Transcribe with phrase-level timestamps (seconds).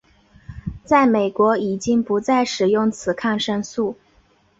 [0.83, 3.97] 在美国已经不再使用此抗生素。